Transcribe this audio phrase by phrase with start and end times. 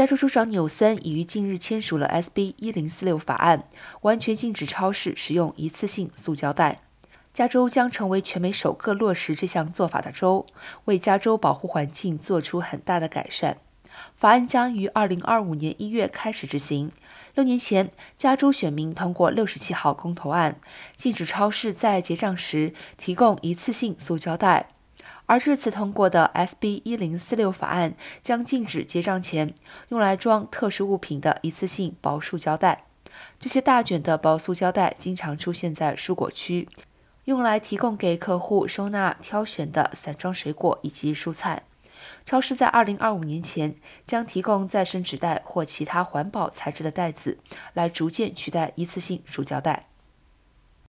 [0.00, 3.64] 加州州长纽森已于近日签署了 SB 一零四六法案，
[4.00, 6.80] 完全禁止超市使用一次性塑胶袋。
[7.34, 10.46] 加州将成为全美首个落实这项做法的州，
[10.86, 13.58] 为加州保护环境做出很大的改善。
[14.16, 16.90] 法案将于二零二五年一月开始执行。
[17.34, 20.58] 六年前，加州选民通过六十七号公投案，
[20.96, 24.70] 禁止超市在结账时提供一次性塑胶袋。
[25.30, 29.54] 而这次通过的 SB 一零四六法案将禁止结账前
[29.90, 32.86] 用来装特殊物品的一次性薄塑胶袋。
[33.38, 36.68] 这些大卷的薄塑胶袋经常出现在蔬果区，
[37.26, 41.62] 用来提供给客户收纳挑选的散装水果以及蔬菜。
[42.26, 47.38] 超市在二零二五年前将提供再生纸袋或其他环保材质的袋子，
[47.74, 49.89] 来逐渐取代一次性塑胶袋。